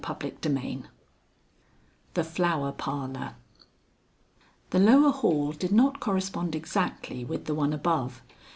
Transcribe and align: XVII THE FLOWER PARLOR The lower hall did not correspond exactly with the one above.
XVII 0.03 0.81
THE 2.15 2.23
FLOWER 2.23 2.71
PARLOR 2.71 3.35
The 4.71 4.79
lower 4.79 5.11
hall 5.11 5.51
did 5.51 5.71
not 5.71 5.99
correspond 5.99 6.55
exactly 6.55 7.23
with 7.23 7.45
the 7.45 7.53
one 7.53 7.71
above. 7.71 8.23